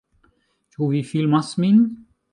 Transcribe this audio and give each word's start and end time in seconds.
Ĉu 0.77 0.89
vi 0.93 1.03
filmas 1.13 1.53
min? 1.65 1.81